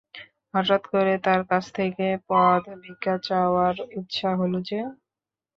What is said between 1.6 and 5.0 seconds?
থেকে পদ ভিক্ষা চাওয়ার ইচ্ছা হলো যে?